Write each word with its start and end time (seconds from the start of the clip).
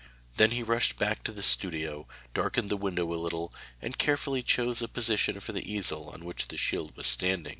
Then 0.37 0.49
he 0.49 0.63
rushed 0.63 0.97
back 0.97 1.21
to 1.25 1.31
the 1.31 1.43
studio, 1.43 2.07
darkened 2.33 2.69
the 2.71 2.75
window 2.75 3.13
a 3.13 3.21
little, 3.21 3.53
and 3.79 3.99
carefully 3.99 4.41
chose 4.41 4.81
a 4.81 4.87
position 4.87 5.39
for 5.39 5.53
the 5.53 5.71
easel 5.71 6.09
on 6.09 6.25
which 6.25 6.47
the 6.47 6.57
shield 6.57 6.97
was 6.97 7.05
standing. 7.05 7.49